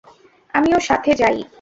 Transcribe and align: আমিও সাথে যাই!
আমিও 0.53 0.79
সাথে 0.79 1.11
যাই! 1.13 1.37